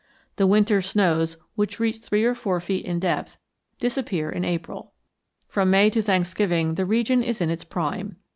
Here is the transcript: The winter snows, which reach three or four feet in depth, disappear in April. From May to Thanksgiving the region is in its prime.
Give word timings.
The 0.37 0.47
winter 0.47 0.81
snows, 0.81 1.37
which 1.53 1.79
reach 1.79 1.97
three 1.99 2.23
or 2.25 2.33
four 2.33 2.59
feet 2.59 2.85
in 2.85 2.99
depth, 2.99 3.37
disappear 3.79 4.31
in 4.31 4.43
April. 4.43 4.93
From 5.47 5.69
May 5.69 5.91
to 5.91 6.01
Thanksgiving 6.01 6.73
the 6.73 6.87
region 6.87 7.21
is 7.21 7.39
in 7.39 7.51
its 7.51 7.63
prime. 7.63 8.15